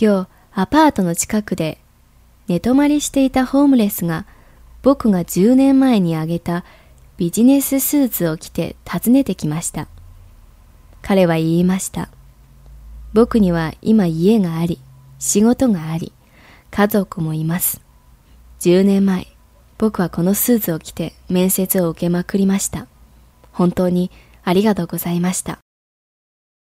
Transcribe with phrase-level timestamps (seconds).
[0.00, 1.78] 今日アパートの近くで
[2.48, 4.24] 寝泊まりしていたホームレスが
[4.80, 6.64] 僕が10年前にあげた
[7.18, 9.88] ビジネススーツを着て訪ねてきました。
[11.02, 12.08] 彼は言いました。
[13.12, 14.80] 僕には今家があり、
[15.18, 16.14] 仕事があり、
[16.70, 17.82] 家族もいます。
[18.60, 19.26] 10年前、
[19.76, 22.86] 僕はこのスーツを着て面接を受けまくりました。
[23.52, 24.10] 本当に
[24.44, 25.58] ありがとうございました。